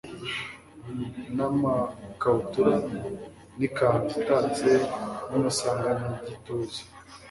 n'amakabutura, 1.35 2.75
n'ikanzu 3.57 4.13
itatse, 4.23 4.69
n'umusanganyagituza 5.29 6.79